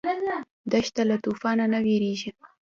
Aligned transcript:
دښته 0.71 1.01
له 1.09 1.15
توفانه 1.23 1.65
نه 1.73 1.79
وېرېږي. 1.85 2.31